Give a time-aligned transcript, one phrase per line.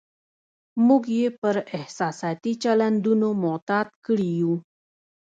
[0.87, 4.53] موږ یې پر احساساتي چلندونو معتاد کړي یو.